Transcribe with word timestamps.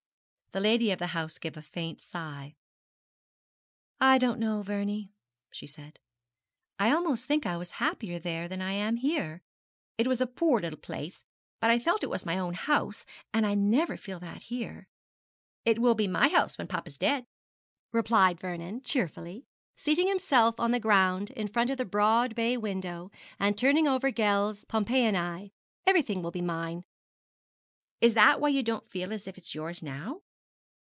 The 0.53 0.59
lady 0.59 0.91
of 0.91 0.99
the 0.99 1.07
house 1.15 1.37
gave 1.37 1.55
a 1.55 1.61
faint 1.61 2.01
sigh. 2.01 2.57
'I 4.01 4.17
don't 4.17 4.37
know, 4.37 4.61
Vernie,' 4.61 5.13
she 5.49 5.65
said. 5.65 5.97
'I 6.77 6.91
almost 6.93 7.25
think 7.25 7.45
I 7.45 7.55
was 7.55 7.71
happier 7.79 8.19
there 8.19 8.49
than 8.49 8.61
I 8.61 8.73
am 8.73 8.97
here. 8.97 9.43
It 9.97 10.07
was 10.07 10.19
a 10.19 10.27
poor 10.27 10.59
little 10.59 10.77
place, 10.77 11.23
but 11.61 11.69
I 11.71 11.79
felt 11.79 12.03
it 12.03 12.09
was 12.09 12.25
my 12.25 12.37
own 12.37 12.53
house, 12.55 13.05
and 13.33 13.45
I 13.45 13.53
never 13.53 13.95
feel 13.95 14.19
that 14.19 14.41
here.' 14.41 14.89
'It 15.63 15.79
will 15.79 15.95
be 15.95 16.05
my 16.05 16.27
house 16.27 16.57
when 16.57 16.67
papa's 16.67 16.97
dead,' 16.97 17.27
replied 17.93 18.37
Vernon, 18.41 18.81
cheerfully, 18.81 19.45
seating 19.77 20.09
himself 20.09 20.59
on 20.59 20.71
the 20.71 20.81
ground 20.81 21.31
in 21.31 21.47
front 21.47 21.69
of 21.69 21.77
the 21.77 21.85
broad 21.85 22.35
bay 22.35 22.57
window 22.57 23.09
and 23.39 23.57
turning 23.57 23.87
over 23.87 24.11
Gell's 24.11 24.65
'Pompeiiana'; 24.65 25.51
'everything 25.85 26.21
will 26.21 26.29
be 26.31 26.41
mine. 26.41 26.83
Is 28.01 28.15
that 28.15 28.41
why 28.41 28.49
you 28.49 28.63
don't 28.63 28.89
feel 28.89 29.13
as 29.13 29.27
if 29.27 29.37
it 29.37 29.43
was 29.45 29.55
yours 29.55 29.81
now?' 29.81 30.23